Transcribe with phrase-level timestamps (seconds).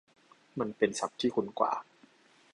[0.59, 1.71] มันเป็นศัพท์ที่คุ้นกว่า